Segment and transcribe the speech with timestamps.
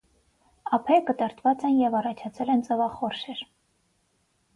[0.77, 3.45] Ափերը կտրտված են և առաջացել են ծովախորշեր։